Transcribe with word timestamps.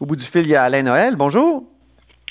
Au 0.00 0.06
bout 0.06 0.16
du 0.16 0.24
fil, 0.24 0.42
il 0.42 0.48
y 0.48 0.56
a 0.56 0.64
Alain 0.64 0.82
Noël. 0.82 1.14
Bonjour. 1.14 1.64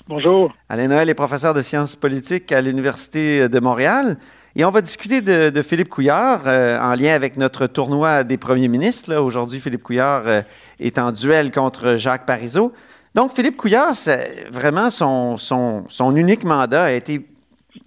Bonjour. 0.08 0.54
Alain 0.68 0.90
Noël 0.90 1.08
est 1.10 1.14
professeur 1.14 1.54
de 1.54 1.62
sciences 1.62 1.96
politiques 1.96 2.52
à 2.52 2.60
l'Université 2.60 3.48
de 3.48 3.60
Montréal. 3.60 4.18
Et 4.58 4.66
on 4.66 4.70
va 4.70 4.82
discuter 4.82 5.22
de, 5.22 5.62
Philippe 5.62 5.88
Couillard 5.88 6.42
euh, 6.46 6.78
en 6.78 6.94
lien 6.94 7.14
avec 7.14 7.38
notre 7.38 7.68
tournoi 7.68 8.26
des 8.26 8.38
premiers 8.38 8.68
ministres. 8.68 9.16
Aujourd'hui, 9.16 9.62
Philippe 9.62 9.82
Couillard 9.82 10.24
euh, 10.28 10.42
est 10.80 11.00
en 11.00 11.14
duel 11.14 11.52
contre 11.52 11.96
Jacques 11.96 12.26
Parizeau. 12.26 12.74
Donc, 13.16 13.34
Philippe 13.34 13.56
Couillard, 13.56 13.94
vraiment 14.52 14.90
son, 14.90 15.38
son, 15.38 16.16
unique 16.16 16.44
mandat 16.44 16.84
a 16.84 16.92
été 16.92 17.26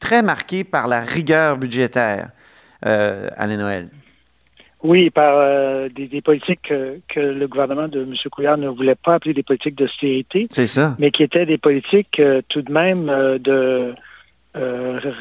très 0.01 0.23
marqué 0.23 0.65
par 0.65 0.89
la 0.89 1.03
rigueur 1.03 1.59
budgétaire, 1.59 2.31
euh, 2.87 3.29
Alain 3.37 3.59
Noël. 3.59 3.91
Oui, 4.87 5.11
par 5.11 5.35
euh, 5.37 5.89
des, 5.89 6.21
politiques 6.21 6.73
que, 7.09 7.19
le 7.19 7.49
gouvernement 7.49 7.89
de 7.89 8.03
M. 8.03 8.15
Couillard 8.31 8.57
ne 8.57 8.69
voulait 8.69 8.95
pas 8.95 9.15
appeler 9.15 9.35
des 9.35 9.43
politiques 9.43 9.75
d'austérité. 9.75 10.47
C'est 10.53 10.69
ça. 10.69 10.95
Mais 11.01 11.11
qui 11.11 11.25
étaient 11.25 11.45
des 11.45 11.59
politiques 11.59 12.21
euh, 12.21 12.41
tout 12.49 12.63
de 12.63 12.71
même 12.71 13.09
euh, 13.09 13.37
de 13.39 13.95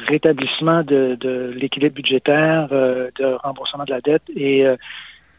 rétablissement 0.06 0.84
de, 0.84 1.52
l'équilibre 1.56 1.96
budgétaire, 1.96 2.68
de 2.68 3.24
remboursement 3.42 3.84
de 3.84 3.90
la 3.90 4.00
dette. 4.00 4.22
Et 4.34 4.64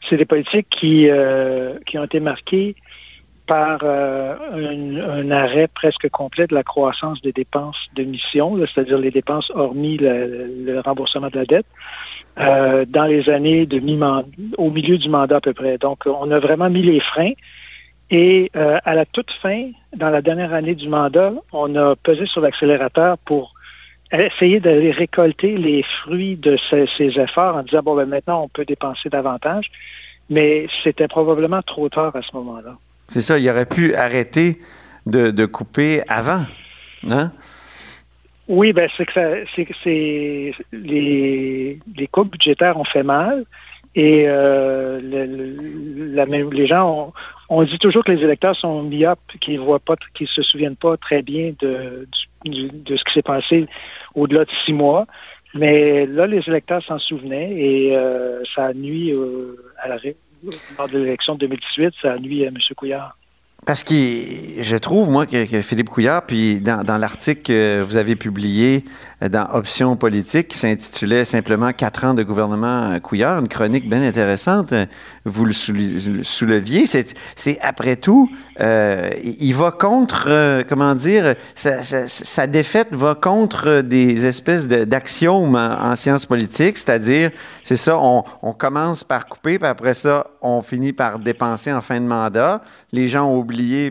c'est 0.07 0.17
des 0.17 0.25
politiques 0.25 0.67
qui, 0.69 1.09
qui 1.87 1.97
ont 1.97 2.03
été 2.03 2.19
marquées 2.19 2.75
par 3.47 3.83
un, 3.83 5.31
arrêt 5.31 5.67
presque 5.67 6.07
complet 6.09 6.45
de 6.45 6.53
la 6.53 6.61
croissance 6.61 7.19
des 7.23 7.31
dépenses 7.31 7.87
de 7.95 8.03
mission, 8.03 8.55
c'est-à-dire 8.67 8.99
les 8.99 9.09
dépenses 9.09 9.49
hormis 9.55 9.97
le 9.97 10.79
remboursement 10.85 11.29
de 11.29 11.39
la 11.39 11.45
dette. 11.45 11.65
Euh, 12.39 12.85
dans 12.87 13.05
les 13.05 13.29
années 13.29 13.65
de 13.65 13.79
mi 13.79 13.99
au 14.57 14.69
milieu 14.69 14.99
du 14.99 15.09
mandat 15.09 15.37
à 15.37 15.41
peu 15.41 15.53
près. 15.53 15.79
Donc, 15.79 16.03
on 16.05 16.29
a 16.29 16.39
vraiment 16.39 16.69
mis 16.69 16.83
les 16.83 16.99
freins. 16.99 17.31
Et 18.11 18.51
euh, 18.55 18.77
à 18.85 18.93
la 18.93 19.05
toute 19.05 19.31
fin, 19.41 19.71
dans 19.95 20.11
la 20.11 20.21
dernière 20.21 20.53
année 20.53 20.75
du 20.75 20.87
mandat, 20.87 21.33
on 21.51 21.75
a 21.75 21.95
pesé 21.95 22.27
sur 22.27 22.41
l'accélérateur 22.41 23.17
pour 23.17 23.53
essayer 24.11 24.59
d'aller 24.59 24.91
récolter 24.91 25.57
les 25.57 25.83
fruits 25.83 26.35
de 26.35 26.57
ces, 26.69 27.19
efforts 27.19 27.55
en 27.55 27.63
disant, 27.63 27.81
bon, 27.83 27.95
ben, 27.95 28.05
maintenant, 28.05 28.43
on 28.43 28.49
peut 28.49 28.65
dépenser 28.65 29.09
davantage. 29.09 29.71
Mais 30.29 30.67
c'était 30.83 31.07
probablement 31.07 31.63
trop 31.63 31.89
tard 31.89 32.15
à 32.15 32.21
ce 32.21 32.35
moment-là. 32.35 32.77
C'est 33.07 33.23
ça, 33.23 33.39
il 33.39 33.49
aurait 33.49 33.65
pu 33.65 33.95
arrêter 33.95 34.59
de, 35.07 35.45
couper 35.45 36.03
avant. 36.07 36.45
Hein? 37.09 37.31
Oui, 38.47 38.71
ben 38.71 38.89
c'est 38.95 39.05
que 39.05 39.43
les, 40.71 41.79
les 41.95 42.07
coupes 42.07 42.31
budgétaires 42.31 42.77
ont 42.79 42.85
fait 42.85 43.03
mal 43.03 43.45
et 43.93 44.25
euh, 44.27 44.99
les 45.01 46.67
gens 46.67 46.89
ont, 46.89 47.13
on 47.49 47.63
dit 47.63 47.79
toujours 47.79 48.03
que 48.03 48.11
les 48.11 48.23
électeurs 48.23 48.55
sont 48.55 48.83
myopes, 48.83 49.19
qu'ils 49.41 49.59
voient 49.59 49.79
pas, 49.79 49.95
qu'ils 50.13 50.27
se 50.27 50.43
souviennent 50.43 50.75
pas 50.75 50.97
très 50.97 51.23
bien 51.23 51.53
de, 51.59 52.07
de 52.45 52.95
ce 52.95 53.03
qui 53.03 53.13
s'est 53.13 53.21
passé 53.21 53.67
au-delà 54.15 54.45
de 54.45 54.51
six 54.65 54.73
mois. 54.73 55.07
Mais 55.53 56.05
là, 56.05 56.27
les 56.27 56.47
électeurs 56.47 56.83
s'en 56.83 56.99
souvenaient 56.99 57.51
et 57.53 57.97
euh, 57.97 58.43
ça 58.53 58.65
a 58.65 58.73
nuit 58.73 59.13
à 59.81 59.87
la 59.87 59.97
lors 60.77 60.87
de 60.87 60.99
l'élection 60.99 61.33
de 61.33 61.39
2018, 61.39 61.93
ça 62.01 62.13
a 62.13 62.19
nuit 62.19 62.45
à 62.45 62.49
M. 62.49 62.57
Couillard. 62.75 63.17
Parce 63.67 63.83
que 63.83 63.93
je 63.93 64.77
trouve, 64.77 65.09
moi, 65.09 65.25
que, 65.25 65.61
Philippe 65.61 65.89
Couillard, 65.89 66.25
puis 66.25 66.61
dans, 66.61 66.97
l'article 66.97 67.41
que 67.41 67.83
vous 67.83 67.97
avez 67.97 68.15
publié 68.15 68.85
euh, 69.21 69.27
dans 69.27 69.45
Options 69.51 69.97
politiques, 69.97 70.47
qui 70.47 70.57
s'intitulait 70.57 71.25
simplement 71.25 71.73
Quatre 71.73 72.05
ans 72.05 72.13
de 72.13 72.23
gouvernement 72.23 72.97
Couillard, 73.01 73.39
une 73.39 73.49
chronique 73.49 73.89
bien 73.89 74.01
intéressante, 74.01 74.71
euh, 74.71 74.85
vous 75.25 75.43
le 75.43 75.51
souleviez. 75.51 76.85
C'est 76.85 77.59
après 77.59 77.97
tout, 77.97 78.29
euh, 78.61 79.09
il 79.21 79.53
va 79.53 79.71
contre, 79.71 80.63
comment 80.69 80.95
dire, 80.95 81.35
sa, 81.55 82.47
défaite 82.47 82.95
va 82.95 83.15
contre 83.15 83.81
des 83.81 84.25
espèces 84.25 84.69
d'axiomes 84.69 85.55
en, 85.55 85.93
sciences 85.97 86.25
politiques, 86.25 86.77
c'est-à-dire, 86.77 87.31
c'est 87.63 87.75
ça, 87.75 87.99
on, 87.99 88.23
on, 88.41 88.53
commence 88.53 89.03
par 89.03 89.25
couper, 89.25 89.59
puis 89.59 89.67
après 89.67 89.93
ça, 89.93 90.27
on 90.41 90.61
finit 90.61 90.93
par 90.93 91.19
dépenser 91.19 91.73
en 91.73 91.81
fin 91.81 91.99
de 91.99 92.05
mandat. 92.05 92.61
Les 92.93 93.09
gens 93.09 93.25
ont 93.25 93.39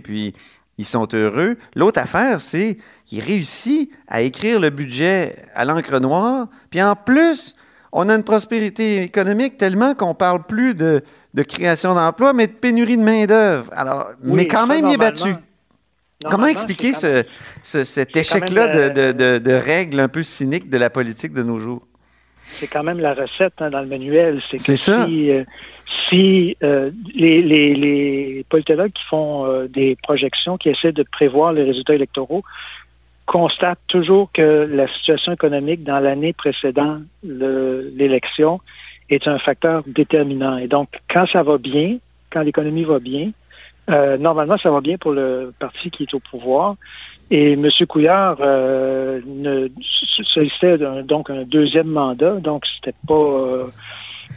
puis 0.01 0.35
ils 0.79 0.87
sont 0.87 1.09
heureux. 1.13 1.57
L'autre 1.75 2.01
affaire, 2.01 2.41
c'est 2.41 2.79
qu'il 3.05 3.23
réussit 3.23 3.91
à 4.09 4.23
écrire 4.23 4.61
le 4.61 4.71
budget 4.71 5.37
à 5.55 5.65
l'encre 5.65 5.99
noire, 6.01 6.49
puis 6.71 6.83
en 6.83 6.97
plus, 6.97 7.55
on 7.93 8.09
a 8.09 8.15
une 8.15 8.25
prospérité 8.25 9.03
économique 9.03 9.57
tellement 9.57 9.95
qu'on 9.95 10.15
parle 10.15 10.43
plus 10.45 10.75
de, 10.75 11.03
création 11.49 11.95
d'emplois, 11.95 12.33
mais 12.33 12.47
de 12.47 12.53
pénurie 12.53 12.97
de 12.97 13.03
main-d'œuvre. 13.03 13.71
Alors, 13.75 14.11
mais 14.23 14.47
quand 14.47 14.67
même, 14.67 14.87
il 14.87 14.95
est 14.95 14.99
battu. 14.99 15.35
Comment 16.31 16.47
expliquer 16.47 16.93
cet 17.63 18.17
échec-là 18.17 18.91
de, 18.91 19.53
règles 19.53 20.01
un 20.01 20.09
peu 20.09 20.23
cyniques 20.23 20.69
de 20.69 20.79
la 20.79 20.91
politique 20.91 21.33
de 21.33 21.43
nos 21.43 21.59
jours? 21.59 21.83
C'est 22.49 22.67
quand 22.67 22.83
même 22.83 23.01
la 23.01 23.15
recette 23.15 23.55
hein, 23.59 23.71
dans 23.71 23.81
le 23.81 23.87
manuel. 23.87 24.41
C'est 24.59 24.77
ça. 24.77 25.07
Euh, 25.09 25.45
si 26.09 26.57
euh, 26.63 26.91
les, 27.15 28.45
politologues 28.49 28.93
qui 28.93 29.05
font 29.05 29.47
euh, 29.47 29.69
des 29.69 29.97
projections, 30.03 30.57
qui 30.57 30.69
essaient 30.69 30.93
de 30.93 31.03
prévoir 31.03 31.53
les 31.53 31.65
résultats 31.65 31.95
électoraux, 31.95 32.43
constatent 33.27 33.81
toujours 33.89 34.31
que 34.33 34.69
la 34.71 34.87
situation 34.89 35.33
économique 35.33 35.83
dans 35.83 35.99
l'année 35.99 36.33
précédant 36.33 37.01
l'élection 37.25 38.61
est 39.11 39.27
un 39.27 39.39
facteur 39.39 39.83
déterminant. 39.87 40.59
Et 40.59 40.69
donc, 40.69 40.89
quand 41.11 41.27
ça 41.27 41.43
va 41.43 41.59
bien, 41.59 41.99
quand 42.31 42.43
l'économie 42.43 42.85
va 42.85 43.01
bien, 43.01 43.31
euh, 43.91 44.17
normalement, 44.19 44.59
ça 44.59 44.71
va 44.71 44.81
bien 44.81 44.97
pour 44.99 45.13
le 45.13 45.53
parti 45.59 45.91
qui 45.91 46.05
est 46.05 46.15
au 46.15 46.21
pouvoir. 46.21 46.77
Et 47.31 47.53
M. 47.53 47.69
Couillard 47.89 48.39
ne 48.41 49.69
sollicitait 50.23 50.79
donc 51.03 51.29
un 51.29 51.43
deuxième 51.43 51.89
mandat, 51.89 52.35
donc 52.35 52.65
c'était 52.67 52.97
pas 53.07 53.69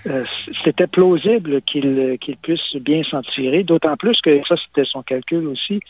euh, 0.08 0.24
c'était 0.64 0.88
plausible 0.88 1.62
qu'il 1.62 2.18
puisse 2.42 2.76
bien 2.78 3.04
s'en 3.04 3.22
tirer, 3.22 3.64
d'autant 3.64 3.98
plus 3.98 4.22
que 4.22 4.42
ça, 4.48 4.56
c'était 4.56 4.86
son 4.90 5.04
calcul 5.04 5.48
aussi. 5.48 5.82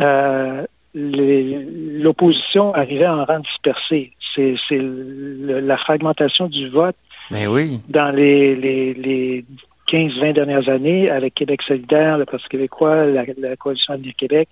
Euh, 0.00 0.64
l'opposition 0.94 2.74
arrivait 2.74 3.06
en 3.06 3.24
rang 3.24 3.40
dispersé. 3.40 4.12
C'est 4.34 4.56
la 4.80 5.76
fragmentation 5.76 6.48
du 6.48 6.68
vote 6.68 6.96
ben 7.30 7.46
oui. 7.48 7.80
dans 7.88 8.14
les, 8.14 9.44
15-20 9.92 10.32
dernières 10.32 10.68
années 10.68 11.10
avec 11.10 11.34
Québec 11.34 11.62
solidaire, 11.62 12.16
le 12.16 12.24
Parti 12.24 12.48
québécois, 12.48 13.04
la, 13.04 13.56
Coalition 13.56 13.94
Avenir 13.94 14.14
Québec, 14.16 14.48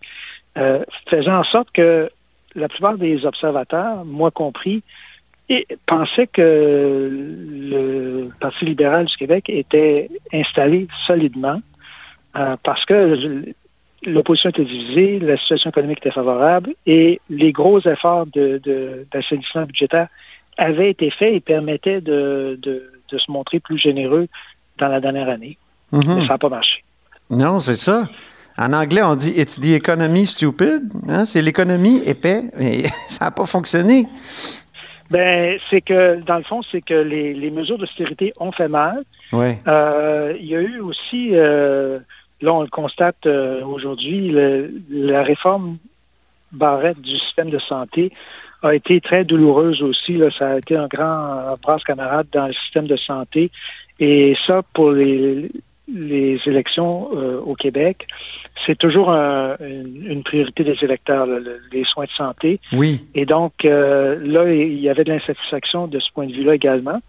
euh, 0.58 0.84
faisant 1.08 1.38
en 1.38 1.44
sorte 1.44 1.70
que 1.72 2.10
la 2.54 2.68
plupart 2.68 2.98
des 2.98 3.24
observateurs, 3.24 4.04
moi 4.04 4.30
compris, 4.30 4.82
et 5.48 5.66
pensait 5.86 6.26
que 6.26 7.08
le 7.10 8.28
Parti 8.38 8.66
libéral 8.66 9.06
du 9.06 9.16
Québec 9.16 9.48
était 9.48 10.10
installé 10.32 10.86
solidement 11.06 11.60
euh, 12.36 12.56
parce 12.62 12.84
que 12.84 13.44
l'opposition 14.04 14.50
était 14.50 14.64
divisée, 14.64 15.18
la 15.18 15.36
situation 15.38 15.70
économique 15.70 15.98
était 15.98 16.12
favorable 16.12 16.74
et 16.86 17.20
les 17.30 17.52
gros 17.52 17.80
efforts 17.80 18.26
d'assainissement 18.26 19.64
budgétaire 19.64 20.08
avaient 20.56 20.90
été 20.90 21.10
faits 21.10 21.34
et 21.34 21.40
permettaient 21.40 22.00
de, 22.00 22.58
se 23.10 23.30
montrer 23.30 23.58
plus 23.58 23.78
généreux 23.78 24.28
dans 24.80 24.88
la 24.88 25.00
dernière 25.00 25.28
année. 25.28 25.56
Mais 25.92 26.04
ça 26.26 26.34
n'a 26.34 26.38
pas 26.38 26.48
marché. 26.48 26.82
Non, 27.30 27.60
c'est 27.60 27.76
ça. 27.76 28.08
En 28.58 28.72
anglais, 28.72 29.02
on 29.02 29.14
dit 29.14 29.32
It's 29.36 29.58
the 29.58 29.72
economy 29.74 30.26
stupid. 30.26 30.92
Hein? 31.08 31.24
C'est 31.24 31.42
l'économie 31.42 32.02
épais, 32.04 32.44
mais 32.58 32.84
ça 33.08 33.26
n'a 33.26 33.30
pas 33.30 33.46
fonctionné. 33.46 34.06
Ben, 35.10 35.58
c'est 35.70 35.80
que, 35.80 36.20
dans 36.20 36.36
le 36.36 36.44
fond, 36.44 36.60
c'est 36.70 36.82
que 36.82 36.94
les, 36.94 37.50
mesures 37.50 37.78
d'austérité 37.78 38.32
ont 38.38 38.52
fait 38.52 38.68
mal. 38.68 39.02
Euh, 39.32 40.34
il 40.38 40.46
y 40.46 40.54
a 40.54 40.60
eu 40.60 40.80
aussi, 40.80 41.30
euh, 41.32 41.98
là, 42.40 42.52
on 42.52 42.62
le 42.62 42.68
constate 42.68 43.26
euh, 43.26 43.64
aujourd'hui, 43.64 44.32
la 44.88 45.22
réforme 45.22 45.78
barrette 46.52 47.00
du 47.00 47.16
système 47.16 47.50
de 47.50 47.58
santé 47.58 48.12
a 48.62 48.74
été 48.74 49.00
très 49.00 49.24
douloureuse 49.24 49.82
aussi. 49.82 50.16
Là. 50.16 50.30
Ça 50.30 50.50
a 50.50 50.58
été 50.58 50.76
un 50.76 50.86
grand 50.86 51.56
brasse 51.62 51.82
camarade 51.82 52.26
dans 52.32 52.46
le 52.46 52.52
système 52.52 52.86
de 52.86 52.96
santé. 52.96 53.50
Et 54.00 54.34
ça, 54.46 54.62
pour 54.72 54.92
les, 54.92 55.50
les 55.92 56.40
élections 56.46 57.10
euh, 57.14 57.40
au 57.40 57.54
Québec, 57.54 58.06
c'est 58.66 58.76
toujours 58.76 59.10
une, 59.10 60.22
priorité 60.24 60.64
des 60.64 60.76
électeurs, 60.82 61.26
les 61.72 61.84
soins 61.84 62.04
de 62.04 62.10
santé. 62.10 62.60
Oui. 62.72 63.06
Et 63.14 63.26
donc, 63.26 63.64
euh, 63.64 64.18
là, 64.22 64.50
il 64.52 64.80
y 64.80 64.88
avait 64.88 65.04
de 65.04 65.12
l'insatisfaction 65.12 65.86
de 65.86 65.98
ce 65.98 66.10
point 66.12 66.26
de 66.26 66.32
vue-là 66.32 66.54
également. 66.54 67.00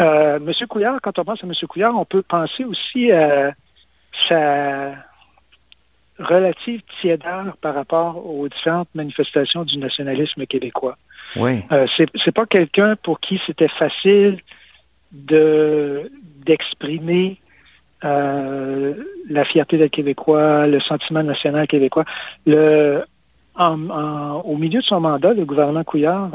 Euh, 0.00 0.38
Monsieur 0.40 0.66
Couillard, 0.66 1.00
quand 1.02 1.18
on 1.18 1.24
pense 1.24 1.44
à 1.44 1.46
M. 1.46 1.52
Couillard, 1.68 1.96
on 1.96 2.04
peut 2.04 2.22
penser 2.22 2.64
aussi 2.64 3.12
à 3.12 3.52
sa 4.28 4.92
relative 6.18 6.82
tiédeur 7.00 7.56
par 7.60 7.74
rapport 7.74 8.24
aux 8.26 8.48
différentes 8.48 8.88
manifestations 8.94 9.64
du 9.64 9.78
nationalisme 9.78 10.46
québécois. 10.46 10.96
Oui. 11.36 11.62
c'est 11.96 12.32
pas 12.32 12.44
quelqu'un 12.44 12.94
pour 12.96 13.18
qui 13.18 13.40
c'était 13.46 13.68
facile 13.68 14.38
de 15.12 16.10
d'exprimer 16.44 17.38
la 18.02 19.44
fierté 19.44 19.78
des 19.78 19.88
Québécois, 19.88 20.66
le 20.66 20.80
sentiment 20.80 21.22
national 21.22 21.68
québécois. 21.68 22.04
Le, 22.46 23.04
au 23.58 24.56
milieu 24.56 24.80
de 24.80 24.84
son 24.84 25.00
mandat, 25.00 25.34
le 25.34 25.44
gouvernement 25.44 25.84
Couillard, 25.84 26.30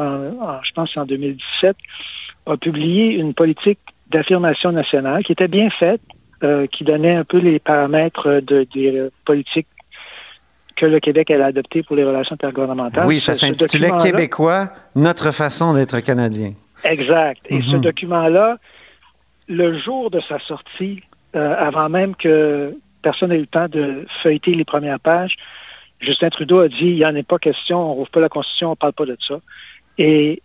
je 0.63 0.71
pense 0.71 0.95
en 0.95 1.05
2017, 1.05 1.75
a 2.45 2.57
publié 2.57 3.15
une 3.15 3.33
politique 3.33 3.79
d'affirmation 4.09 4.71
nationale 4.71 5.23
qui 5.23 5.33
était 5.33 5.47
bien 5.49 5.69
faite, 5.69 6.01
euh, 6.43 6.67
qui 6.67 6.83
donnait 6.83 7.15
un 7.15 7.23
peu 7.23 7.39
les 7.39 7.59
paramètres 7.59 8.41
de, 8.41 8.65
des 8.73 9.09
politiques 9.25 9.67
que 10.75 10.85
le 10.85 10.99
Québec 10.99 11.31
allait 11.31 11.43
adopter 11.43 11.83
pour 11.83 11.95
les 11.95 12.03
relations 12.03 12.35
intergouvernementales. 12.35 13.07
Oui, 13.07 13.19
ça 13.19 13.35
s'intitulait 13.35 13.91
Québécois, 14.01 14.69
notre 14.95 15.31
façon 15.31 15.73
d'être 15.73 15.99
Canadien. 15.99 16.53
Exact. 16.83 17.41
Et 17.49 17.61
ce 17.61 17.75
mhm. 17.75 17.81
document-là, 17.81 18.57
le 19.47 19.77
jour 19.77 20.11
de 20.11 20.19
sa 20.21 20.39
sortie, 20.39 21.01
euh, 21.35 21.55
avant 21.57 21.89
même 21.89 22.15
que 22.15 22.75
personne 23.01 23.29
n'ait 23.29 23.37
eu 23.37 23.41
le 23.41 23.47
temps 23.47 23.67
de 23.67 24.05
feuilleter 24.21 24.53
les 24.53 24.65
premières 24.65 24.99
pages, 24.99 25.37
Justin 25.99 26.29
Trudeau 26.29 26.59
a 26.59 26.67
dit, 26.67 26.87
il 26.87 26.95
n'y 26.95 27.05
en 27.05 27.15
a 27.15 27.23
pas 27.23 27.39
question, 27.39 27.79
on 27.79 27.89
ne 27.89 27.95
rouvre 27.95 28.09
pas 28.09 28.19
la 28.19 28.29
Constitution, 28.29 28.67
on 28.67 28.71
ne 28.71 28.75
parle 28.75 28.93
pas 28.93 29.05
de 29.05 29.17
ça. 29.27 29.39
Et 29.97 30.41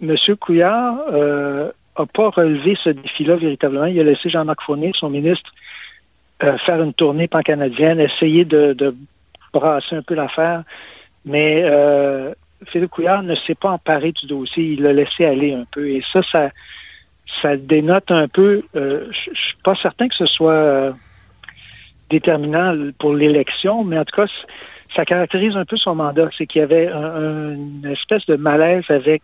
M. 0.00 0.16
Couillard 0.40 0.94
n'a 0.94 1.12
euh, 1.12 1.72
pas 2.12 2.30
relevé 2.30 2.76
ce 2.82 2.90
défi-là 2.90 3.36
véritablement. 3.36 3.86
Il 3.86 3.98
a 3.98 4.04
laissé 4.04 4.28
Jean-Marc 4.28 4.62
Fournier, 4.62 4.92
son 4.94 5.10
ministre, 5.10 5.50
euh, 6.42 6.58
faire 6.58 6.82
une 6.82 6.94
tournée 6.94 7.28
pan-canadienne, 7.28 8.00
essayer 8.00 8.44
de, 8.44 8.94
brasser 9.52 9.96
un 9.96 10.02
peu 10.02 10.14
l'affaire. 10.14 10.64
Mais 11.24 11.62
euh, 11.64 12.34
Philippe 12.66 12.90
Couillard 12.90 13.22
ne 13.22 13.34
s'est 13.34 13.54
pas 13.54 13.70
emparé 13.70 14.12
du 14.12 14.26
dossier. 14.26 14.72
Il 14.72 14.82
l'a 14.82 14.92
laissé 14.92 15.24
aller 15.24 15.52
un 15.52 15.64
peu. 15.70 15.88
Et 15.88 16.02
ça, 16.12 16.22
ça, 17.42 17.56
dénote 17.56 18.10
un 18.10 18.28
peu. 18.28 18.62
je 18.74 19.08
ne 19.08 19.12
suis 19.12 19.56
pas 19.62 19.74
certain 19.74 20.08
que 20.08 20.14
ce 20.14 20.26
soit 20.26 20.94
déterminant 22.10 22.76
pour 22.98 23.14
l'élection, 23.14 23.84
mais 23.84 23.98
en 23.98 24.04
tout 24.04 24.16
cas, 24.16 24.26
ça 24.94 25.04
caractérise 25.04 25.56
un 25.56 25.64
peu 25.64 25.76
son 25.76 25.94
mandat. 25.94 26.28
C'est 26.36 26.46
qu'il 26.46 26.60
y 26.60 26.62
avait 26.62 26.88
une 26.88 27.86
espèce 27.86 28.26
de 28.26 28.36
malaise 28.36 28.84
avec 28.88 29.22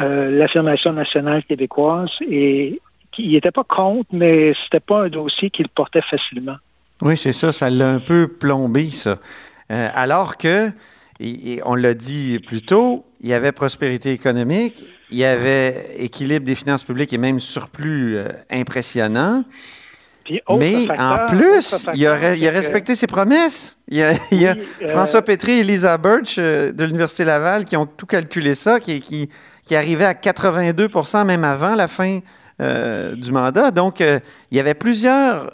euh, 0.00 0.28
l'affirmation 0.36 0.92
nationale 0.92 1.44
québécoise 1.44 2.10
et 2.28 2.80
il 3.16 3.30
n'était 3.30 3.52
pas 3.52 3.62
contre, 3.62 4.08
mais 4.12 4.52
c'était 4.64 4.80
pas 4.80 5.04
un 5.04 5.08
dossier 5.08 5.50
qu'il 5.50 5.68
portait 5.68 6.02
facilement. 6.02 6.56
Oui, 7.00 7.16
c'est 7.16 7.32
ça, 7.32 7.52
ça 7.52 7.70
l'a 7.70 7.90
un 7.90 8.00
peu 8.00 8.26
plombé, 8.26 8.90
ça. 8.90 9.18
Euh, 9.70 9.88
alors 9.94 10.36
que, 10.36 10.72
on 11.64 11.74
l'a 11.74 11.94
dit 11.94 12.38
plus 12.40 12.62
tôt, 12.62 13.04
il 13.20 13.28
y 13.28 13.34
avait 13.34 13.52
prospérité 13.52 14.12
économique, 14.12 14.84
il 15.10 15.18
y 15.18 15.24
avait 15.24 15.94
équilibre 15.96 16.44
des 16.44 16.54
finances 16.54 16.82
publiques 16.82 17.12
et 17.12 17.18
même 17.18 17.40
surplus 17.40 18.16
euh, 18.16 18.28
impressionnant. 18.50 19.44
Mais 20.58 20.88
en 20.98 21.26
plus, 21.26 21.86
il, 21.94 22.06
a, 22.06 22.14
respecté 22.16 22.96
ses 22.96 23.06
promesses. 23.06 23.76
Il 23.88 23.98
y 23.98 24.46
a, 24.46 24.56
François 24.88 25.20
Petri 25.20 25.52
et 25.52 25.62
Lisa 25.62 25.98
Birch 25.98 26.38
de 26.38 26.84
l'Université 26.84 27.26
Laval 27.26 27.66
qui 27.66 27.76
ont 27.76 27.84
tout 27.84 28.06
calculé 28.06 28.54
ça, 28.54 28.80
qui, 28.80 29.02
qui, 29.02 29.28
qui 29.64 29.76
arrivait 29.76 30.06
à 30.06 30.14
82% 30.14 31.26
même 31.26 31.44
avant 31.44 31.74
la 31.74 31.88
fin 31.88 32.20
euh, 32.60 33.16
du 33.16 33.32
mandat. 33.32 33.72
Donc, 33.72 34.00
euh, 34.00 34.20
il 34.52 34.56
y 34.56 34.60
avait 34.60 34.74
plusieurs, 34.74 35.50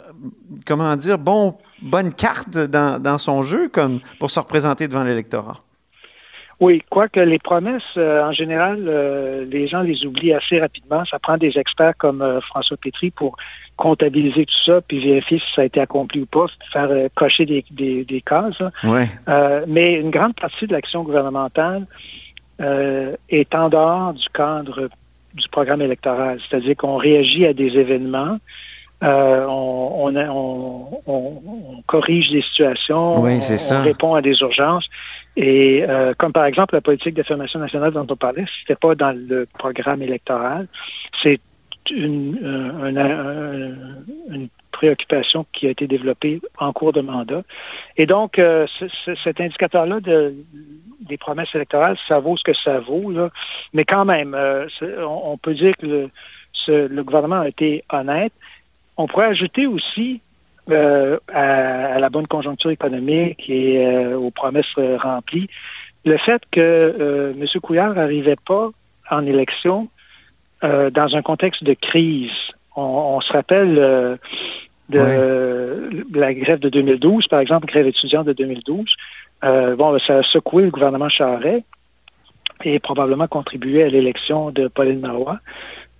comment 0.67 0.95
dire, 0.95 1.17
bon, 1.17 1.55
bonnes 1.81 2.13
cartes 2.13 2.49
dans, 2.49 3.17
son 3.17 3.41
jeu 3.43 3.69
comme 3.69 3.99
pour 4.19 4.31
se 4.31 4.39
représenter 4.39 4.87
devant 4.87 5.03
l'électorat? 5.03 5.61
Oui, 6.59 6.83
quoique 6.89 7.19
les 7.19 7.39
promesses, 7.39 7.81
euh, 7.97 8.23
en 8.23 8.31
général, 8.31 8.85
les 9.49 9.67
gens 9.67 9.81
les 9.81 10.05
oublient 10.05 10.33
assez 10.33 10.59
rapidement. 10.59 11.03
Ça 11.05 11.17
prend 11.17 11.37
des 11.37 11.57
experts 11.57 11.97
comme 11.97 12.39
François 12.41 12.77
Pétry 12.77 13.09
pour 13.09 13.35
comptabiliser 13.77 14.45
tout 14.45 14.63
ça, 14.63 14.79
puis 14.81 14.99
vérifier 14.99 15.39
si 15.39 15.53
ça 15.55 15.63
a 15.63 15.65
été 15.65 15.81
accompli 15.81 16.21
ou 16.21 16.27
pas, 16.27 16.45
faire 16.71 16.89
cocher 17.15 17.47
des, 17.47 17.65
des 18.05 18.21
cases. 18.21 18.61
mais 19.67 19.95
une 19.95 20.11
grande 20.11 20.35
partie 20.35 20.67
de 20.67 20.73
l'action 20.73 21.01
gouvernementale 21.01 21.87
euh, 22.61 23.15
est 23.29 23.55
en 23.55 23.69
dehors 23.69 24.13
du 24.13 24.27
cadre 24.29 24.89
du 25.33 25.49
programme 25.49 25.81
électoral. 25.81 26.39
C'est-à-dire 26.41 26.75
qu'on 26.75 26.97
réagit 26.97 27.47
à 27.47 27.53
des 27.53 27.75
événements, 27.77 28.37
euh, 29.03 29.45
on, 29.47 30.11
corrige 31.87 32.29
des 32.31 32.41
situations, 32.41 33.23
on, 33.23 33.83
répond 33.83 34.15
à 34.15 34.21
des 34.21 34.39
urgences. 34.41 34.87
Et 35.35 35.83
euh, 35.87 36.13
comme 36.17 36.33
par 36.33 36.45
exemple 36.45 36.75
la 36.75 36.81
politique 36.81 37.15
d'affirmation 37.15 37.59
nationale 37.59 37.91
dont 37.91 38.07
on 38.09 38.15
parlait, 38.15 38.45
ce 38.45 38.61
n'était 38.61 38.79
pas 38.79 38.95
dans 38.95 39.15
le 39.17 39.47
programme 39.57 40.01
électoral. 40.01 40.67
C'est 41.21 41.39
une, 41.89 42.37
une, 42.83 44.49
préoccupation 44.71 45.45
qui 45.51 45.67
a 45.67 45.69
été 45.69 45.85
développée 45.85 46.41
en 46.57 46.73
cours 46.73 46.93
de 46.93 47.01
mandat. 47.01 47.43
Et 47.97 48.05
donc, 48.05 48.41
cet 49.23 49.41
indicateur-là 49.41 49.99
de 49.99 50.33
des 51.01 51.17
promesses 51.17 51.53
électorales, 51.53 51.97
ça 52.07 52.19
vaut 52.19 52.37
ce 52.37 52.43
que 52.43 52.53
ça 52.53 52.79
vaut. 52.79 53.13
Mais 53.73 53.85
quand 53.85 54.05
même, 54.05 54.33
euh, 54.33 54.67
on, 55.05 55.37
peut 55.37 55.53
dire 55.53 55.75
que 55.77 56.09
le, 56.67 57.03
gouvernement 57.03 57.41
a 57.41 57.47
été 57.47 57.83
honnête. 57.91 58.33
On 59.01 59.07
pourrait 59.07 59.27
ajouter 59.27 59.67
aussi 59.67 60.21
euh, 60.69 61.17
à, 61.33 61.99
la 61.99 62.09
bonne 62.09 62.27
conjoncture 62.27 62.71
économique 62.71 63.49
et 63.49 63.85
euh, 63.85 64.17
aux 64.17 64.31
promesses 64.31 64.73
remplies 64.99 65.49
le 66.05 66.17
fait 66.17 66.41
que 66.51 67.35
M. 67.37 67.45
Couillard 67.61 67.93
n'arrivait 67.93 68.35
pas 68.35 68.71
en 69.09 69.25
élection 69.25 69.87
dans 70.63 71.15
un 71.15 71.21
contexte 71.21 71.63
de 71.63 71.73
crise. 71.73 72.31
On, 72.75 73.21
se 73.21 73.33
rappelle 73.33 74.19
de 74.89 76.19
la 76.19 76.33
grève 76.33 76.59
de 76.59 76.69
2012, 76.69 77.27
par 77.27 77.39
exemple, 77.39 77.67
grève 77.67 77.87
étudiante 77.87 78.25
de 78.25 78.33
2012. 78.33 78.95
Euh, 79.43 79.75
bon, 79.75 79.97
ça 79.99 80.17
a 80.17 80.23
secoué 80.23 80.63
le 80.63 80.71
gouvernement 80.71 81.09
Charret 81.09 81.63
et 82.63 82.79
probablement 82.79 83.27
contribué 83.27 83.83
à 83.83 83.89
l'élection 83.89 84.51
de 84.51 84.67
Pauline 84.67 84.99
Marois. 84.99 85.39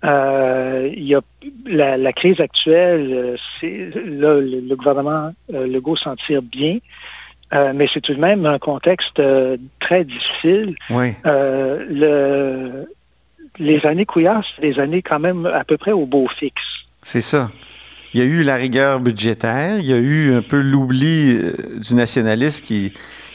Euh, 0.04 0.90
il 0.92 1.04
y 1.04 1.14
a 1.14 1.20
la, 1.66 2.12
crise 2.12 2.40
actuelle, 2.40 3.12
euh, 3.12 3.36
c'est 3.60 3.90
là, 3.94 4.40
le, 4.40 4.74
gouvernement 4.74 5.32
Legault 5.48 5.96
s'en 5.96 6.16
tire 6.16 6.42
bien, 6.42 6.78
mais 7.52 7.86
c'est 7.92 8.00
tout 8.00 8.14
de 8.14 8.20
même 8.20 8.46
un 8.46 8.58
contexte 8.58 9.22
très 9.78 10.04
difficile. 10.04 10.74
Oui. 10.90 11.12
les 13.58 13.86
années 13.86 14.06
Couillard, 14.06 14.42
c'est 14.56 14.62
des 14.62 14.80
années 14.80 15.02
quand 15.02 15.20
même 15.20 15.46
à 15.46 15.64
peu 15.64 15.76
près 15.76 15.92
au 15.92 16.06
beau 16.06 16.26
fixe. 16.28 16.62
C'est 17.02 17.20
ça. 17.20 17.50
Il 18.14 18.20
y 18.20 18.22
a 18.22 18.26
eu 18.26 18.42
la 18.42 18.56
rigueur 18.56 19.00
budgétaire, 19.00 19.78
il 19.78 19.86
y 19.86 19.92
a 19.92 19.98
eu 19.98 20.34
un 20.34 20.42
peu 20.42 20.60
l'oubli 20.60 21.38
du 21.78 21.94
nationalisme 21.94 22.62
qui, 22.62 22.92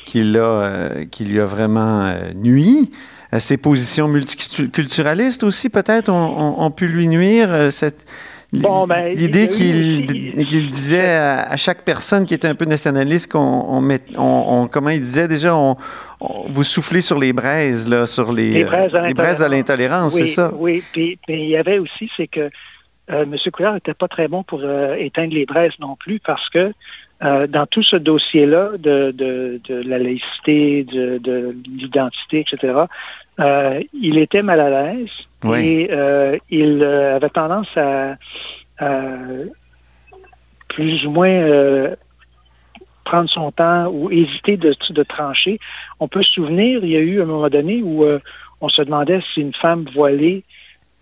qui, 0.08 0.24
euh, 0.36 1.06
qui 1.06 1.26
lui 1.26 1.40
a 1.40 1.46
vraiment 1.46 2.06
euh, 2.06 2.34
nuit. 2.34 2.92
Euh, 2.92 2.96
ses 3.40 3.58
positions 3.58 4.08
multiculturalistes 4.08 5.44
aussi, 5.44 5.70
peut-être, 5.70 6.10
ont, 6.10 6.72
pu 6.72 6.88
lui 6.88 7.08
nuire. 7.08 7.72
Cette, 7.72 8.06
ben, 8.54 9.14
L'idée 9.14 9.50
qu'il 9.50 10.70
disait 10.70 11.16
à, 11.16 11.58
chaque 11.58 11.84
personne 11.84 12.26
qui 12.26 12.34
était 12.34 12.48
un 12.48 12.56
peu 12.56 12.66
nationaliste 12.66 13.32
qu'on 13.32 13.82
met, 13.82 14.02
on, 14.18 14.70
comment 14.72 14.90
il 14.90 15.02
disait 15.02 15.28
déjà, 15.28 15.56
on, 15.56 15.76
vous 16.50 16.64
soufflez 16.64 17.02
sur 17.02 17.20
les 17.20 17.34
braises, 17.34 17.88
là, 17.88 18.08
sur 18.08 18.32
les, 18.32 18.52
les 18.52 19.14
braises 19.14 19.42
à 19.42 19.50
l'intolérance, 19.50 20.14
c'est 20.14 20.28
ça? 20.28 20.52
Oui, 20.56 20.84
puis, 20.92 21.20
il 21.28 21.50
y 21.50 21.58
avait 21.58 21.80
aussi, 21.80 22.10
c'est 22.16 22.28
que 22.28 22.50
M. 23.10 23.36
Couillard 23.54 23.74
n'était 23.74 23.94
pas 23.94 24.08
très 24.08 24.28
bon 24.28 24.44
pour 24.44 24.62
éteindre 24.98 25.34
les 25.34 25.46
braises 25.46 25.78
non 25.80 25.96
plus 25.96 26.20
parce 26.20 26.50
que 26.50 26.74
euh, 27.24 27.48
dans 27.48 27.66
tout 27.66 27.82
ce 27.82 27.96
dossier-là 27.96 28.74
de, 28.78 29.60
la 29.70 29.98
laïcité, 29.98 30.84
de, 30.84 31.56
l'identité, 31.66 32.42
etc., 32.42 32.82
euh, 33.40 33.82
il 33.94 34.20
était 34.20 34.44
mal 34.44 34.60
à 34.60 34.70
l'aise 34.70 35.10
et 35.56 35.90
euh, 35.92 36.38
il 36.52 36.84
avait 36.84 37.30
tendance 37.30 37.68
à, 37.76 38.18
plus 40.68 41.08
ou 41.08 41.12
moins 41.12 41.96
prendre 43.04 43.30
son 43.30 43.52
temps 43.52 43.88
ou 43.88 44.12
hésiter 44.12 44.58
de, 44.58 44.76
de, 44.92 45.04
trancher. 45.04 45.60
On 46.00 46.08
peut 46.08 46.22
se 46.22 46.34
souvenir, 46.34 46.84
il 46.84 46.90
y 46.92 46.98
a 46.98 47.00
eu 47.00 47.20
un 47.22 47.26
moment 47.26 47.50
donné 47.50 47.82
où 47.82 48.06
on 48.62 48.70
se 48.70 48.84
demandait 48.84 49.22
si 49.34 49.42
une 49.42 49.54
femme 49.56 49.86
voilée 49.92 50.44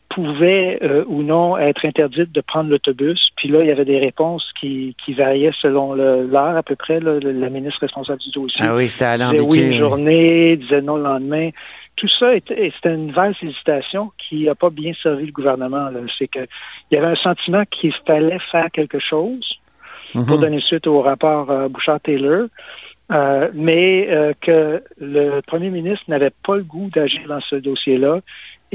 pouvait 0.10 0.80
euh, 0.84 1.04
ou 1.08 1.24
non 1.24 1.58
être 1.58 1.86
interdite 1.86 2.32
de 2.32 2.42
prendre 2.42 2.70
l'autobus. 2.70 3.32
Puis 3.36 3.50
là, 3.50 3.62
il 3.62 3.68
y 3.68 3.72
avait 3.72 3.86
des 3.86 4.00
réponses 4.00 4.52
qui, 4.60 4.96
variaient 5.10 5.52
selon 5.62 5.94
l'heure 5.94 6.58
à 6.58 6.64
peu 6.64 6.76
près. 6.76 7.00
la 7.00 7.50
ministre 7.50 7.82
responsable 7.82 8.20
du 8.20 8.32
dossier 8.32 8.66
ah 8.68 8.76
oui, 8.76 8.90
c'était 8.90 9.18
disait 9.18 9.40
oui 9.42 9.60
une 9.60 9.74
journée, 9.74 10.58
disait 10.58 10.82
non 10.82 10.98
le 10.98 11.04
lendemain. 11.04 11.50
Tout 11.96 12.08
ça, 12.08 12.34
c'était 12.34 12.94
une 12.94 13.12
vaste 13.12 13.42
hésitation 13.42 14.12
qui 14.18 14.46
n'a 14.46 14.56
pas 14.56 14.70
bien 14.70 14.92
servi 15.02 15.28
le 15.28 15.32
gouvernement. 15.32 15.90
C'est 16.18 16.28
qu'il 16.28 16.48
y 16.92 16.98
avait 16.98 17.08
un 17.08 17.16
sentiment 17.16 17.64
qu'il 17.70 17.94
fallait 18.06 18.40
faire 18.52 18.70
quelque 18.72 19.00
chose 19.00 19.60
pour 20.14 20.24
mhm. 20.24 20.42
donner 20.42 20.60
suite 20.60 20.88
au 20.88 21.02
rapport 21.02 21.50
euh, 21.50 21.68
Bouchard-Taylor. 21.70 22.48
Euh, 23.12 23.50
mais 23.54 24.10
que 24.42 24.82
le 25.00 25.40
premier 25.42 25.70
ministre 25.70 26.06
n'avait 26.08 26.32
pas 26.44 26.56
le 26.56 26.64
goût 26.64 26.90
d'agir 26.90 27.28
dans 27.28 27.40
ce 27.40 27.56
dossier-là 27.56 28.22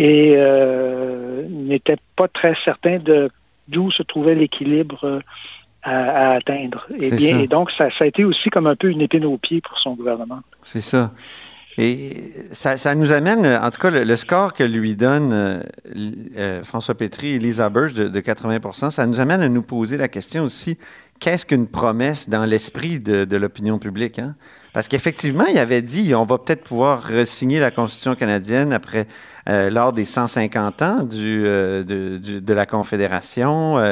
et 0.01 0.35
euh, 0.37 1.20
n'était 1.71 1.97
pas 2.17 2.29
très 2.29 2.55
certain 2.65 2.99
de 2.99 3.31
d'où 3.69 3.91
se 3.91 4.03
trouvait 4.03 4.35
l'équilibre 4.35 5.23
à, 5.83 6.33
atteindre. 6.33 6.87
Et, 6.99 7.11
bien, 7.11 7.39
et 7.39 7.47
donc, 7.47 7.71
ça, 7.71 7.89
ça, 7.97 8.05
a 8.05 8.07
été 8.07 8.25
aussi 8.25 8.51
comme 8.51 8.67
un 8.67 8.77
peu 8.77 8.91
une 8.91 9.01
épine 9.01 9.25
au 9.25 9.39
pied 9.39 9.61
pour 9.61 9.79
son 9.79 9.95
gouvernement. 9.95 10.41
C'est 10.63 10.81
ça. 10.81 11.13
Et 11.79 12.35
ça, 12.53 12.95
nous 12.95 13.13
amène, 13.13 13.47
en 13.47 13.71
tout 13.71 13.81
cas, 13.81 13.91
le, 13.91 14.17
score 14.17 14.53
que 14.53 14.65
lui 14.65 14.97
donne 14.97 15.33
euh, 15.33 15.63
euh, 16.37 16.63
François 16.65 16.95
Pétry 16.95 17.29
et 17.29 17.39
Lisa 17.39 17.71
Burge 17.71 17.95
de, 17.95 18.21
80% 18.21 18.91
ça 18.91 19.07
nous 19.07 19.21
amène 19.21 19.41
à 19.41 19.49
nous 19.49 19.63
poser 19.63 19.97
la 19.97 20.09
question 20.09 20.45
aussi, 20.45 20.77
qu'est-ce 21.21 21.47
qu'une 21.47 21.69
promesse 21.69 22.29
dans 22.29 22.45
l'esprit 22.45 22.99
de, 23.01 23.37
l'opinion 23.37 23.79
publique? 23.79 24.19
Hein? 24.19 24.35
Parce 24.73 24.89
qu'effectivement, 24.89 25.47
il 25.47 25.59
avait 25.59 25.83
dit, 25.83 26.15
on 26.15 26.25
va 26.25 26.39
peut-être 26.39 26.63
pouvoir 26.63 27.11
signer 27.25 27.59
la 27.59 27.71
Constitution 27.71 28.15
canadienne 28.15 28.73
après, 28.73 29.07
euh, 29.49 29.69
lors 29.71 29.93
des 29.93 30.05
150 30.05 30.83
ans 30.83 31.03
du, 31.03 31.43
de, 31.43 32.53
la 32.55 32.67
Confédération. 32.67 33.83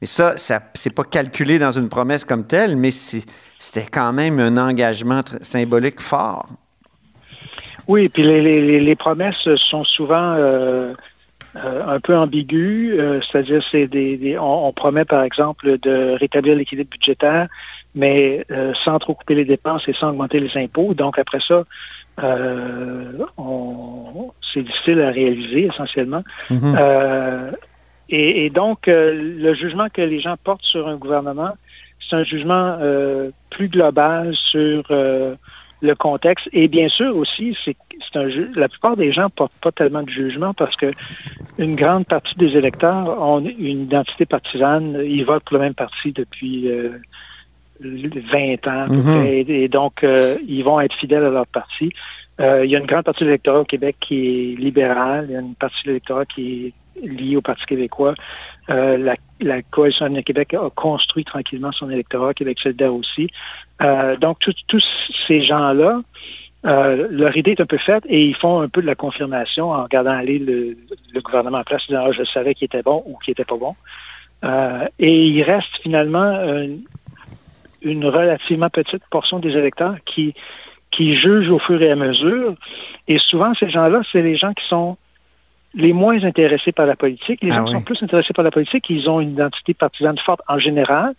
et 0.00 0.06
ça, 0.06 0.36
ça 0.38 0.62
c'est 0.74 0.94
pas 0.94 1.04
calculé 1.04 1.58
dans 1.58 1.72
une 1.72 1.88
promesse 1.88 2.24
comme 2.24 2.46
telle, 2.46 2.76
mais 2.76 2.90
c'était 2.90 3.86
quand 3.90 4.12
même 4.12 4.40
un 4.40 4.56
engagement 4.56 5.22
symbolique 5.42 6.00
fort. 6.00 6.48
Oui, 7.86 8.08
puis 8.08 8.22
les, 8.22 8.96
promesses 8.96 9.48
sont 9.56 9.84
souvent 9.84 10.34
euh, 10.36 10.94
euh, 11.56 11.86
un 11.86 12.00
peu 12.00 12.16
ambiguës, 12.16 12.98
euh, 12.98 13.20
c'est-à-dire 13.20 13.62
c'est 13.70 13.86
des, 13.86 14.38
on, 14.40 14.72
promet 14.72 15.04
par 15.04 15.22
exemple 15.22 15.78
de 15.78 16.16
rétablir 16.18 16.56
l'équilibre 16.56 16.90
budgétaire, 16.90 17.48
mais 17.94 18.44
sans 18.84 18.98
trop 18.98 19.14
couper 19.14 19.34
les 19.34 19.44
dépenses 19.44 19.86
et 19.88 19.92
sans 19.92 20.10
augmenter 20.10 20.40
les 20.40 20.56
impôts. 20.56 20.94
Donc 20.94 21.18
après 21.18 21.40
ça, 21.40 21.64
c'est 24.52 24.62
difficile 24.62 25.00
à 25.00 25.10
réaliser 25.10 25.66
essentiellement. 25.66 26.22
Mm-hmm. 26.50 27.54
Et, 28.10 28.44
et, 28.44 28.50
donc 28.50 28.86
le 28.86 29.54
jugement 29.54 29.88
que 29.88 30.02
les 30.02 30.20
gens 30.20 30.36
portent 30.42 30.64
sur 30.64 30.88
un 30.88 30.96
gouvernement, 30.96 31.52
c'est 32.08 32.16
un 32.16 32.24
jugement 32.24 32.78
plus 33.50 33.68
global 33.68 34.34
sur 34.34 34.84
le 35.84 35.94
contexte. 35.94 36.48
Et 36.52 36.66
bien 36.68 36.88
sûr 36.88 37.16
aussi, 37.16 37.56
c'est 37.64 37.76
un 38.14 38.28
la 38.54 38.68
plupart 38.68 38.96
des 38.96 39.12
gens 39.12 39.24
ne 39.24 39.28
portent 39.28 39.52
pas 39.60 39.72
tellement 39.72 40.02
de 40.02 40.10
jugement 40.10 40.54
parce 40.54 40.76
que 40.76 40.92
une 41.58 41.76
grande 41.76 42.06
partie 42.06 42.34
des 42.36 42.56
électeurs 42.56 43.20
ont 43.20 43.40
une 43.40 43.82
identité 43.82 44.26
partisane. 44.26 45.00
Ils 45.04 45.24
votent 45.24 45.44
pour 45.44 45.58
le 45.58 45.64
même 45.64 45.74
parti 45.74 46.12
depuis 46.12 46.68
20 47.84 48.66
euh, 48.66 48.70
ans. 48.70 48.86
Mm-hmm. 48.88 49.44
et, 49.48 49.68
donc, 49.68 50.04
euh, 50.04 50.36
ils 50.46 50.62
vont 50.62 50.80
être 50.80 50.94
fidèles 50.94 51.24
à 51.24 51.30
leur 51.30 51.46
parti. 51.46 51.90
Euh, 52.40 52.64
il 52.64 52.70
y 52.70 52.76
a 52.76 52.80
une 52.80 52.86
grande 52.86 53.04
partie 53.04 53.20
de 53.20 53.26
l'électorat 53.26 53.60
au 53.60 53.64
Québec 53.64 53.96
qui 54.00 54.16
est 54.16 54.60
libérale. 54.60 55.26
Il 55.28 55.32
y 55.34 55.36
a 55.36 55.40
une 55.40 55.54
partie 55.54 55.82
de 55.84 55.88
l'électorat 55.88 56.26
qui 56.26 56.72
est 57.02 57.06
liée 57.06 57.36
au 57.36 57.42
Parti 57.42 57.64
québécois. 57.66 58.14
la, 58.68 59.16
la, 59.40 59.62
Coalition 59.62 60.06
Avenir 60.06 60.24
Québec 60.24 60.54
a 60.54 60.70
construit 60.70 61.24
tranquillement 61.24 61.72
son 61.72 61.90
électorat, 61.90 62.34
Québec 62.34 62.58
solidaire 62.60 62.94
aussi. 62.94 63.28
Euh, 63.82 64.16
donc, 64.16 64.38
tous 64.38 64.84
ces 65.26 65.42
gens-là, 65.42 66.00
euh, 66.66 67.08
leur 67.10 67.36
idée 67.36 67.52
est 67.52 67.60
un 67.60 67.66
peu 67.66 67.78
faite 67.78 68.04
et 68.08 68.24
ils 68.24 68.34
font 68.34 68.60
un 68.60 68.68
peu 68.68 68.80
de 68.80 68.86
la 68.86 68.94
confirmation 68.94 69.70
en 69.70 69.82
regardant 69.82 70.12
aller 70.12 70.38
le, 70.38 70.76
gouvernement 71.20 71.58
en 71.58 71.64
place, 71.64 71.86
disant 71.86 72.04
ah, 72.06 72.12
je 72.12 72.24
savais 72.24 72.54
qu'il 72.54 72.66
était 72.66 72.82
bon 72.82 73.02
ou 73.06 73.18
qu'il 73.18 73.32
n'était 73.32 73.44
pas 73.44 73.56
bon. 73.56 73.74
Euh, 74.44 74.86
et 74.98 75.26
il 75.26 75.42
reste 75.42 75.76
finalement 75.82 76.24
une 76.24 76.82
relativement 77.84 78.70
petite 78.70 79.02
portion 79.10 79.38
des 79.38 79.50
électeurs 79.56 79.96
qui, 80.04 80.34
qui 80.90 81.14
jugent 81.14 81.50
au 81.50 81.58
fur 81.58 81.80
et 81.82 81.90
à 81.90 81.96
mesure. 81.96 82.54
Et 83.08 83.18
souvent, 83.18 83.54
ces 83.54 83.68
gens-là, 83.68 84.00
c'est 84.10 84.22
les 84.22 84.36
gens 84.36 84.52
qui 84.54 84.66
sont 84.66 84.96
les 85.74 85.92
moins 85.92 86.22
intéressés 86.22 86.72
par 86.72 86.86
la 86.86 86.96
politique. 86.96 87.42
Les 87.42 87.50
ah 87.50 87.56
gens 87.56 87.64
qui 87.64 87.72
sont 87.72 87.82
plus 87.82 88.02
intéressés 88.02 88.32
par 88.32 88.44
la 88.44 88.50
politique, 88.50 88.88
ils 88.90 89.10
ont 89.10 89.20
une 89.20 89.32
identité 89.32 89.74
partisane 89.74 90.18
forte 90.18 90.40
en 90.48 90.58
général. 90.58 91.14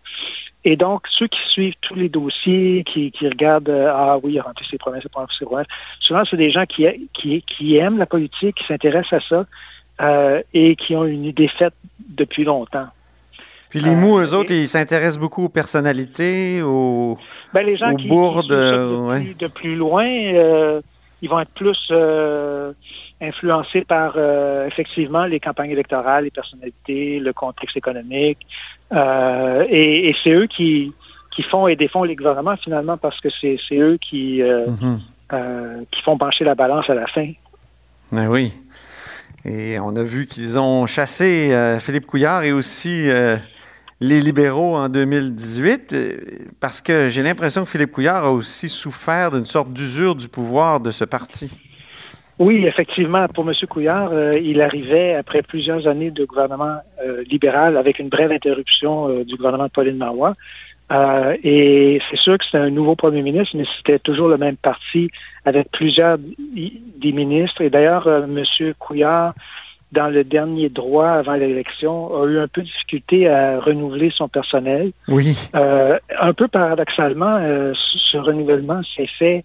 Et 0.64 0.76
donc, 0.78 1.04
ceux 1.10 1.28
qui 1.28 1.40
suivent 1.50 1.76
tous 1.82 1.94
les 1.94 2.10
dossiers, 2.10 2.84
qui, 2.84 3.12
regardent, 3.22 3.70
euh, 3.70 3.92
ah 3.94 4.18
oui, 4.24 4.34
il 4.34 4.40
a 4.40 4.44
rempli 4.44 4.66
ses 4.70 4.80
promesses, 4.80 5.04
il 5.04 5.20
a 5.20 5.26
ses 5.38 5.46
promesses, 5.46 5.68
souvent, 6.00 6.24
c'est 6.26 6.38
des 6.38 6.50
gens 6.50 6.66
qui, 6.66 6.88
qui, 7.14 7.76
aiment 7.76 8.00
la 8.00 8.08
politique, 8.08 8.56
qui 8.56 8.66
s'intéressent 8.66 9.22
à 9.22 9.28
ça 9.30 9.46
euh, 10.02 10.42
et 10.54 10.76
qui 10.76 10.96
ont 10.96 11.06
une 11.06 11.26
idée 11.26 11.48
faite 11.48 11.76
depuis 12.00 12.46
longtemps. 12.46 12.88
Puis 13.76 13.90
les 13.90 13.96
mous, 13.96 14.20
eux 14.20 14.34
autres, 14.34 14.52
ils 14.52 14.68
s'intéressent 14.68 15.20
beaucoup 15.20 15.46
aux 15.46 15.50
personnalités, 15.50 16.62
aux, 16.62 17.18
ben, 17.54 17.66
les 17.66 17.76
gens 17.76 17.96
qui, 17.96 18.08
bourdes. 18.08 18.48
de, 18.48 19.48
plus, 19.48 19.76
loin, 19.76 20.06
euh, 20.06 20.82
ils 21.22 21.30
vont 21.30 21.40
être 21.40 21.52
plus 21.52 21.92
influencés 23.22 23.82
par 23.82 24.18
effectivement 24.68 25.26
les 25.26 25.40
campagnes 25.40 25.72
électorales, 25.72 26.26
les 26.26 26.32
personnalités, 26.32 27.20
le 27.20 27.34
contexte 27.34 27.78
économique, 27.78 28.46
euh, 28.94 29.66
et, 29.70 30.16
c'est 30.24 30.32
eux 30.32 30.48
qui, 30.48 30.94
qui 31.32 31.44
font 31.44 31.68
et 31.68 31.76
défont 31.76 32.04
les 32.04 32.16
gouvernements 32.16 32.58
finalement 32.58 32.98
parce 32.98 33.20
que 33.20 33.30
c'est 33.30 33.58
eux 33.74 33.98
qui, 33.98 34.42
euh, 34.42 34.68
mhm. 34.68 35.00
euh, 35.34 35.82
qui 35.92 36.02
font 36.02 36.18
pencher 36.18 36.44
la 36.44 36.56
balance 36.56 36.90
à 36.90 36.96
la 36.96 37.08
fin. 37.08 37.32
Ben 38.12 38.28
oui. 38.28 38.54
Et 39.44 39.80
on 39.80 39.96
a 39.96 40.04
vu 40.04 40.28
qu'ils 40.28 40.58
ont 40.58 40.86
chassé 40.88 41.78
Philippe 41.80 42.08
Couillard 42.08 42.44
et 42.44 42.52
aussi 42.52 43.08
les 44.02 44.20
libéraux 44.20 44.76
en 44.76 44.90
2018, 44.90 45.96
parce 46.60 46.82
que 46.82 47.10
j'ai 47.10 47.24
l'impression 47.24 47.64
que 47.64 47.70
Philippe 47.70 47.92
Couillard 47.92 48.26
a 48.26 48.32
aussi 48.32 48.70
souffert 48.70 49.32
d'une 49.32 49.46
sorte 49.46 49.72
d'usure 49.72 50.16
du 50.16 50.28
pouvoir 50.28 50.80
de 50.80 50.92
ce 50.92 51.06
parti. 51.06 51.50
Oui, 52.38 52.66
effectivement, 52.66 53.26
pour 53.30 53.50
M. 53.50 53.56
Couillard, 53.70 54.10
euh, 54.12 54.34
il 54.36 54.60
arrivait 54.60 55.16
après 55.16 55.42
plusieurs 55.42 55.88
années 55.88 56.12
de 56.12 56.26
gouvernement 56.26 56.80
euh, 57.02 57.24
libéral 57.24 57.78
avec 57.78 57.98
une 58.00 58.10
brève 58.10 58.32
interruption 58.32 59.08
euh, 59.08 59.24
du 59.24 59.38
gouvernement 59.38 59.68
de 59.68 59.72
Pauline 59.72 59.98
Marois. 59.98 60.36
et 61.44 62.02
c'est 62.10 62.18
sûr 62.18 62.38
que 62.38 62.44
c'était 62.44 62.58
un 62.58 62.70
nouveau 62.70 62.98
premier 62.98 63.22
ministre, 63.22 63.56
mais 63.56 63.64
c'était 63.78 64.00
toujours 64.00 64.28
le 64.28 64.38
même 64.38 64.58
parti 64.58 65.10
avec 65.46 65.72
plusieurs 65.72 66.18
des 66.18 67.12
ministres. 67.14 67.62
Et 67.62 67.70
d'ailleurs, 67.70 68.06
M. 68.08 68.44
Couillard, 68.80 69.34
dans 69.96 70.10
le 70.10 70.24
dernier 70.24 70.70
droit 70.70 71.10
avant 71.10 71.34
l'élection, 71.34 72.22
a 72.22 72.26
eu 72.28 72.38
un 72.38 72.48
peu 72.48 72.62
de 72.62 72.68
difficulté 72.68 73.28
à 73.30 73.60
renouveler 73.60 74.12
son 74.14 74.28
personnel. 74.28 74.92
Oui. 75.08 75.38
un 75.54 76.34
peu 76.34 76.48
paradoxalement, 76.48 77.40
ce 77.74 78.18
renouvellement 78.18 78.82
s'est 78.96 79.10
fait 79.18 79.44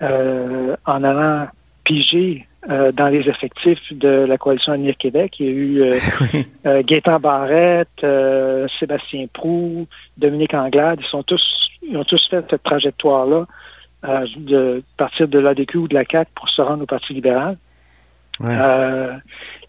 en 0.00 1.04
allant 1.04 1.48
pigé 1.84 2.46
euh, 2.68 2.90
dans 2.90 3.08
les 3.08 3.28
effectifs 3.28 3.92
de 3.92 4.08
la 4.08 4.38
coalition 4.38 4.72
Avenir 4.72 4.96
Québec. 4.96 5.36
Il 5.38 5.46
y 5.46 5.48
a 5.48 5.52
eu 5.52 5.82
euh, 5.82 5.94
euh, 6.66 6.82
Gaétan 6.82 7.20
Barrette, 7.20 8.04
Sébastien 8.80 9.26
Prou, 9.32 9.86
Dominique 10.16 10.52
Anglade. 10.52 10.98
Ils, 11.00 11.06
sont 11.06 11.22
tous, 11.22 11.70
ils 11.82 11.96
ont 11.96 12.02
tous 12.02 12.26
fait 12.28 12.44
cette 12.50 12.64
trajectoire-là 12.64 13.46
de 14.36 14.82
partir 14.96 15.28
de 15.28 15.38
l'ADQ 15.38 15.78
ou 15.78 15.88
de 15.88 15.94
la 15.94 16.04
CAC 16.04 16.28
pour 16.34 16.48
se 16.48 16.60
rendre 16.60 16.82
au 16.82 16.86
Parti 16.86 17.14
libéral. 17.14 17.56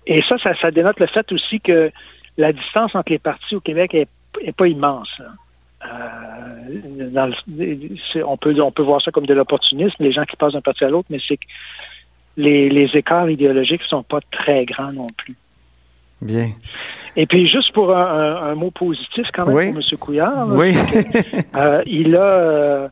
Et 0.08 0.22
ça, 0.24 0.38
ça, 0.38 0.72
dénote 0.72 1.00
le 1.00 1.08
fait 1.08 1.32
aussi 1.32 1.60
que 1.60 1.92
la 2.38 2.54
distance 2.54 2.96
entre 2.96 3.12
les 3.12 3.20
partis 3.20 3.56
au 3.56 3.60
Québec 3.60 3.94
n'est 3.94 4.52
pas 4.54 4.68
immense. 4.68 5.22
on, 8.26 8.38
peut, 8.38 8.62
on 8.62 8.72
peut 8.72 8.84
voir 8.84 9.02
ça 9.02 9.12
comme 9.12 9.26
de 9.26 9.34
l'opportunisme, 9.34 9.96
les 10.00 10.12
gens 10.12 10.24
qui 10.24 10.36
passent 10.36 10.54
d'un 10.54 10.62
parti 10.62 10.84
à 10.84 10.90
l'autre, 10.90 11.08
mais 11.10 11.20
c'est 11.28 11.40
les, 12.38 12.90
écarts 12.94 13.30
idéologiques 13.30 13.82
ne 13.82 13.88
sont 13.88 14.04
pas 14.04 14.20
très 14.32 14.66
grands 14.66 14.94
non 14.94 15.08
plus. 15.18 15.36
Bien. 16.22 16.50
Et 17.16 17.26
puis, 17.26 17.48
juste 17.48 17.74
pour 17.74 17.96
un, 17.96 18.56
mot 18.56 18.72
positif 18.72 19.28
quand 19.34 19.46
même 19.46 19.74
pour 19.74 19.82
M. 19.82 19.98
Couillard, 20.00 20.48
oui. 20.50 20.74
Euh, 21.56 21.84
il, 21.86 22.16
a, 22.16 22.22
euh, 22.22 22.88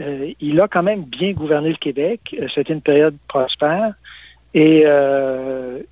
euh, 0.00 0.32
il 0.40 0.60
a 0.60 0.68
quand 0.68 0.82
même 0.82 1.02
bien 1.02 1.32
gouverné 1.32 1.70
le 1.70 1.76
Québec. 1.76 2.36
C'était 2.54 2.72
une 2.72 2.80
période 2.80 3.16
prospère. 3.26 3.94
Et 4.54 4.84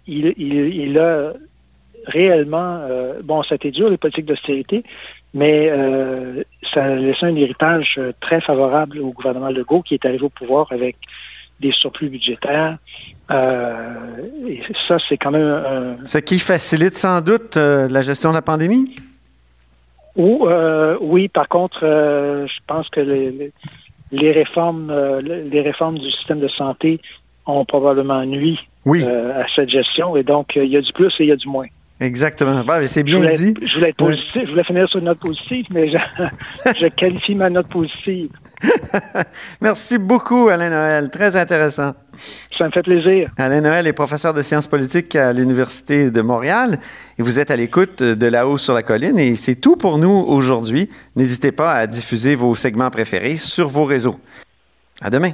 il, 0.07 0.35
il, 0.37 0.99
a 0.99 1.33
réellement, 2.07 2.81
bon, 3.25 3.43
ça 3.43 3.55
a 3.55 3.57
été 3.57 3.71
dur, 3.71 3.91
les 3.91 3.97
politiques 3.97 4.27
d'austérité, 4.27 4.85
mais 5.35 5.71
ça 6.73 6.85
a 6.85 6.95
laissé 6.95 7.27
un 7.27 7.35
héritage 7.35 8.01
très 8.21 8.41
favorable 8.41 8.99
au 9.01 9.11
gouvernement 9.11 9.51
Legault 9.51 9.83
qui 9.83 9.95
est 9.95 10.05
arrivé 10.05 10.25
au 10.25 10.29
pouvoir 10.29 10.69
avec 10.71 10.97
des 11.61 11.73
surplus 11.73 12.09
budgétaires. 12.09 12.79
Euh, 13.31 13.95
et 14.47 14.63
ça, 14.87 14.99
c'est 15.09 15.17
quand 15.17 15.31
même... 15.31 15.99
Ce 16.05 16.19
qui 16.19 16.39
facilite 16.39 16.97
sans 16.97 17.21
doute 17.21 17.57
euh, 17.57 17.89
la 17.89 18.03
gestion 18.03 18.31
de 18.31 18.35
la 18.35 18.43
pandémie? 18.43 18.95
Ou, 20.15 20.47
euh, 20.47 20.97
oui, 21.01 21.29
par 21.29 21.49
contre, 21.49 21.81
je 21.83 22.59
pense 22.67 22.89
que 22.89 23.01
les, 23.01 24.33
réformes, 24.33 24.93
les 25.21 25.61
réformes 25.61 25.99
du 25.99 26.11
système 26.11 26.41
de 26.41 26.49
santé 26.49 27.01
ont 27.47 27.65
probablement 27.65 28.25
nuit 28.25 28.59
à 28.87 29.47
cette 29.55 29.71
gestion. 29.71 30.17
Et 30.17 30.23
donc, 30.23 30.57
il 30.57 30.67
y 30.67 30.77
a 30.77 30.81
du 30.81 30.93
plus 30.93 31.13
et 31.19 31.25
il 31.25 31.29
y 31.29 31.33
a 31.33 31.37
du 31.37 31.49
moins. 31.49 31.67
Exactement. 31.99 32.63
c'est 32.85 33.03
bien 33.03 33.21
dit. 33.33 33.55
Je 33.63 33.75
voulais 33.75 33.89
être 33.89 33.97
positif, 33.97 34.43
je 34.45 34.51
voulais 34.51 34.65
finir 34.65 34.87
sur 34.89 34.99
une 34.99 35.07
note 35.07 35.19
positive, 35.19 35.65
mais 35.71 35.91
je, 35.91 35.97
je 36.79 36.87
qualifie 36.89 37.35
ma 37.35 37.49
note 37.49 37.69
positive. 37.69 38.29
Merci 39.63 39.97
beaucoup, 39.97 40.49
Alain 40.49 40.69
Noël. 40.69 41.11
Très 41.11 41.37
intéressant. 41.37 41.95
Ça 42.57 42.67
me 42.67 42.71
fait 42.71 42.83
plaisir. 42.83 43.31
Alain 43.39 43.63
Noël 43.63 43.87
est 43.87 43.95
professeur 43.95 44.35
de 44.35 44.43
sciences 44.43 44.67
politiques 44.67 45.17
à 45.17 45.33
l'Université 45.33 46.11
de 46.11 46.21
Montréal 46.21 46.79
et 47.19 47.23
vous 47.23 47.39
êtes 47.39 47.51
à 47.51 47.57
l'écoute 47.57 48.03
de 48.03 48.27
là-haut 48.27 48.59
sur 48.59 48.75
la 48.75 48.83
colline 48.83 49.19
et 49.19 49.35
c'est 49.37 49.57
tout 49.57 49.77
pour 49.77 49.99
nous 49.99 50.25
aujourd'hui. 50.27 50.91
N'hésitez 51.17 51.53
pas 51.53 51.73
à 51.73 51.87
diffuser 51.87 52.35
vos 52.35 52.55
segments 52.55 52.91
préférés 52.91 53.39
sur 53.39 53.69
vos 53.69 53.85
réseaux. 53.85 54.19
À 55.01 55.09
demain. 55.09 55.33